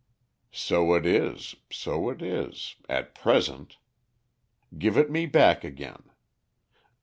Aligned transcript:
"So 0.51 0.95
it 0.95 1.05
is, 1.05 1.57
so 1.71 2.09
it 2.09 2.23
is 2.23 2.75
at 2.89 3.13
present. 3.13 3.77
Give 4.79 4.97
it 4.97 5.11
me 5.11 5.27
back 5.27 5.63
again. 5.63 6.05